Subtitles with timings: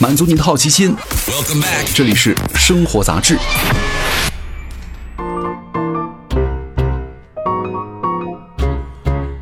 [0.00, 0.94] 满足你的好奇心。
[1.92, 3.36] 这里是生活杂志。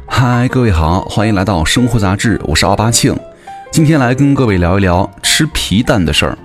[0.06, 3.14] 嗨，各位好，欢迎来到生活杂志，我是奥巴庆。
[3.70, 6.38] 今天来跟各位聊一聊吃皮蛋的事儿。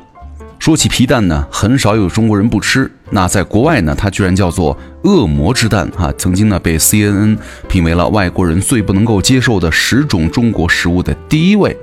[0.60, 2.92] 说起皮蛋呢，很少有中国人不吃。
[3.12, 7.38] 那在国外呢，它居然叫做“恶魔之蛋”哈，曾经呢被 CNN
[7.70, 11.78] 评为了外国人最不能够接受的十种中国食物的第一位。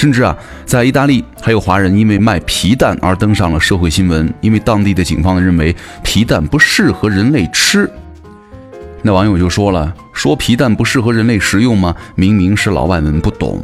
[0.00, 7.86] 甚至啊，在意大利还有华人因为卖皮蛋而登上了社会新闻，因为当地的警方认为皮蛋不适合人类吃。
[9.02, 11.94] 那网友就说了：“说皮蛋不适合人类食用吗？
[12.14, 13.62] 明明是老外们不懂。”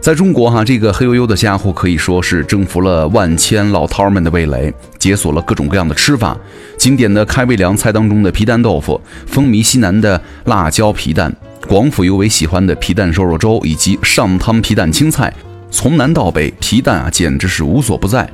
[0.00, 6.36] 在中国哈，这个黑黝黝的家伙可以说是征服了万千老饕们的味蕾，解锁了各种各样的吃法。
[6.78, 11.34] 经典的开胃凉菜当中的皮蛋豆腐，风靡西南的辣椒皮蛋，
[11.66, 15.32] 广府尤为喜欢的皮蛋瘦肉粥，以及上汤皮蛋青菜。
[15.70, 18.28] 从南到北，皮蛋啊简直是无所不在。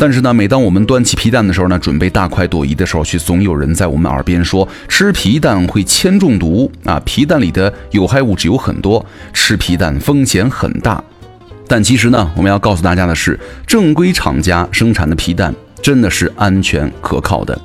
[0.00, 7.02] 但是呢，每当我们端起皮蛋的时候呢，准备大快朵颐的时候，却总有人在我们耳边说吃皮蛋会铅中毒啊！
[7.04, 11.02] 皮蛋里的有害物质有很多，吃皮蛋风险很大。
[11.66, 17.60] 但其实呢，我们要告诉大家的是，正规厂家生产的皮蛋真的是安全可靠的。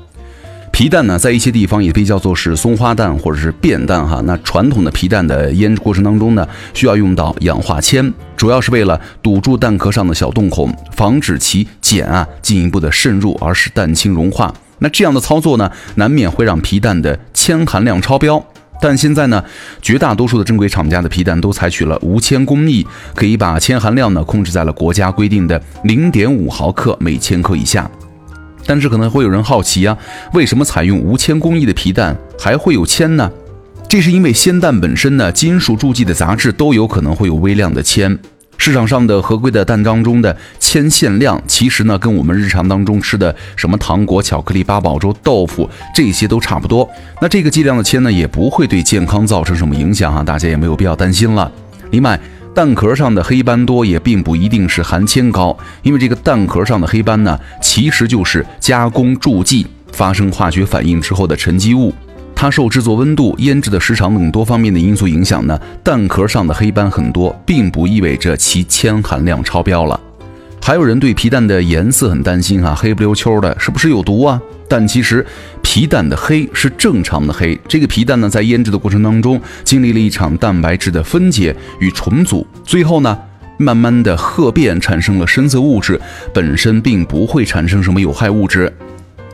[0.74, 4.20] 皮蛋呢，在一些地方也被叫做是松花蛋或者是变蛋哈。
[4.26, 14.52] 那传统的皮蛋的腌制过程当中呢，需要用到氧化铅，主要是为了堵住蛋壳上的小洞孔，防止其碱啊进一步的渗入而使蛋清融化。
[14.80, 18.44] 那这样的操作呢，难免会让皮蛋的铅含量超标。
[18.82, 19.46] 但现在呢，
[19.80, 27.88] 绝大多数的正规厂家的皮蛋都采取了无铅工艺，可以把铅含量呢控制在了国家规定的零点五毫克每千克以下。
[28.66, 29.97] 但是可能会有人好奇啊，
[30.33, 33.31] 为什么采用无铅工艺的皮蛋还会有铅呢？
[33.88, 38.17] 这是因为鲜蛋本身呢，金属注记的杂质都有可能会有微量的铅。
[38.58, 46.89] 市场上的合规的蛋当中的铅限量，其实呢，跟我们日常当中吃的什么糖果、巧克力、八宝粥、豆腐这些都差不多。
[47.22, 51.52] 那这个剂量的铅呢，也不会对健康造成什么影响啊，大家也没有必要担心了。
[51.92, 52.17] 另外，
[52.53, 61.91] 蛋壳上的黑斑多也并不一定是含铅高，因为这个蛋壳上的黑斑呢，其实就是加工助剂发生化学反应之后的沉积物。
[62.36, 69.99] 它受制作温度、腌制的时长等多方面的因素影响呢，蛋壳上的黑斑很多，并不意味着其铅含量超标了。
[70.66, 74.42] 还有人对皮蛋的颜色很担心哈，黑不溜秋的，是不是有毒啊？
[74.70, 75.26] 但其实
[75.62, 77.60] 皮蛋的黑是正常的黑。
[77.68, 83.20] 这个皮蛋呢，在腌制的过程当中，经历了一场蛋白质的分解与重组，最后呢，
[83.58, 86.00] 慢慢的褐变，产生了深色物质，
[86.34, 88.74] 本身并不会产生什么有害物质。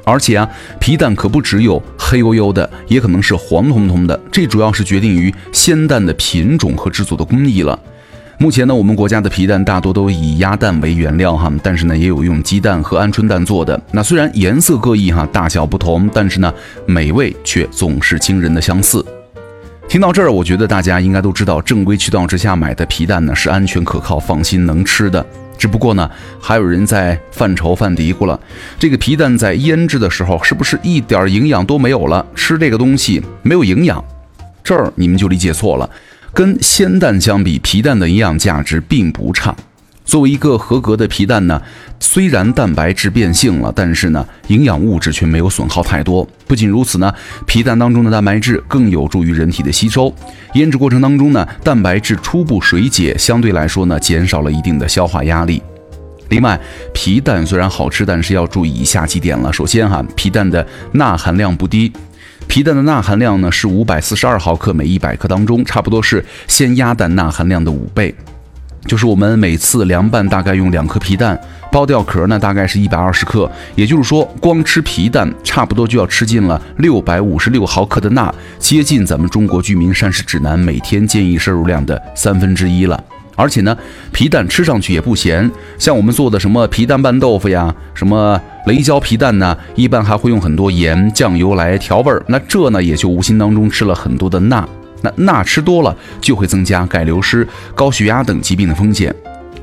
[0.04, 7.80] 而且啊，皮蛋可不只有黑黝黝的，也可能是黄彤彤的，这主要是决定于鲜蛋的品种和制作的工艺了。
[8.42, 13.78] 目前呢，我们国家的皮蛋大多都以鸭蛋为原料哈，但是呢，也有用鸡蛋和鹌鹑蛋做的。
[13.92, 16.54] 那虽然颜色各异哈，大小不同，但是呢，
[16.86, 19.06] 美味却总是惊人的相似。
[19.90, 25.24] 听到这儿，我觉得大家应该都知道，正规渠道之下买的皮蛋呢是安全可靠、放心能吃的。
[25.58, 28.40] 只不过呢，还有人在犯愁、犯嘀咕了：
[28.80, 32.26] 这个皮蛋在腌制的时候，是不是一点营养都没有了？
[32.36, 34.02] 吃这个东西没有营养？
[34.64, 35.90] 这儿你们就理解错了。
[36.34, 39.56] 跟鲜蛋相比，皮蛋的营养价值并不差。
[40.06, 41.62] 作为一个合格的皮蛋呢，
[42.00, 46.28] 虽然蛋白质变性了，但是呢，营养物质却没有损耗太多。
[46.48, 47.14] 不仅如此呢，
[47.46, 50.12] 皮蛋当中的蛋白质更有助于人体的吸收。
[50.56, 55.62] 腌制过程当中呢，蛋白质初步水解，相对来说呢，减少了一定的消化压力。
[56.30, 56.60] 另外，
[56.92, 59.54] 皮蛋虽然好吃，但是要注意以下几点了。
[59.54, 61.92] 首先哈，皮蛋的钠含量不低。
[62.50, 68.14] 皮蛋的钠含量呢是五百四十二毫克每一百克当中，差不多是鲜鸭蛋钠含量的五倍。
[68.88, 71.40] 就是我们每次凉拌大概用两颗皮蛋，
[71.72, 73.50] 剥掉壳呢大概是一百二十克。
[73.76, 83.02] 也就是说，光吃皮蛋差不多就要吃进了六百五十六毫克的钠，接近咱们中国居民膳食指南每天建议摄入量的三分之一了。
[83.40, 83.76] 而且呢，
[84.12, 88.38] 皮蛋吃上去也不咸，像我们做的什么皮蛋拌豆腐呀，什么
[88.68, 92.22] 雷椒皮蛋呢，一般还会用很多盐、酱油来调味儿。
[92.28, 94.68] 那这呢，也就无形当中吃了很多的钠。
[95.02, 99.16] 那钠吃多了，就会增加钙流失、高血压等疾病的风险。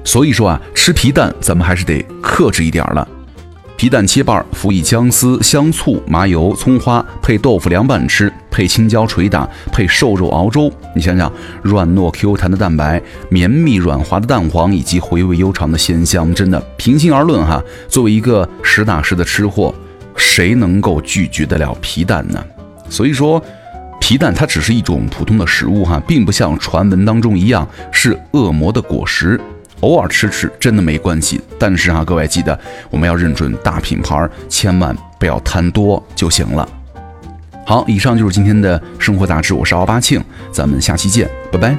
[0.03, 3.07] 所以说啊，吃皮蛋咱们还是得克制一点了。
[3.77, 10.73] 皮蛋切半，辅以姜丝、香醋、麻油、葱花，配豆腐凉拌吃，配青椒捶打，配瘦肉熬粥。
[10.95, 11.31] 你想想，
[11.61, 19.75] 软糯 Q 弹的蛋白，绵密软滑的蛋黄，以及回味悠长的鲜香，真的，平心而论哈，作为一个实打实的吃货，
[20.17, 22.43] 谁能够拒绝得了皮蛋呢？
[22.89, 23.43] 所以说，
[24.01, 29.39] 皮蛋它只是一种普通的食物哈，并不像传闻当中一样是恶魔的果实。
[29.81, 31.41] 偶尔吃吃真的没关系。
[31.59, 32.59] 但是啊，各位记得
[32.91, 36.69] 我们要认准大品牌，千万不要贪多就行了。
[37.65, 41.77] 好，以上就是今天的生活杂志，我是奥巴庆，咱们下期见，拜拜。